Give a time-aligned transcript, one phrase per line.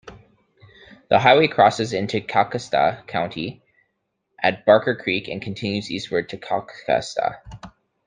[1.11, 3.61] The highway crosses into Kalkaska County
[4.41, 7.35] at Barker Creek and continues eastward to Kalkaska.